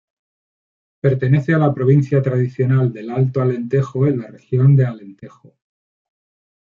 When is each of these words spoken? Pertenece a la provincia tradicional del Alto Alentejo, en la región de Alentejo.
Pertenece 0.99 1.53
a 1.53 1.59
la 1.59 1.71
provincia 1.75 2.23
tradicional 2.23 2.91
del 2.91 3.11
Alto 3.11 3.39
Alentejo, 3.39 4.07
en 4.07 4.17
la 4.17 4.29
región 4.31 4.75
de 4.75 4.87
Alentejo. 4.87 5.53